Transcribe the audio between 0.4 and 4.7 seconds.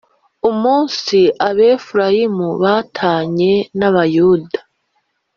umunsi Abefurayimu batanye nabayuda